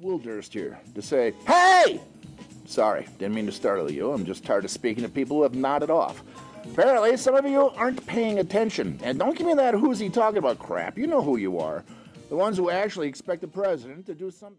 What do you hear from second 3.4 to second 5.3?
to startle you. I'm just tired of speaking to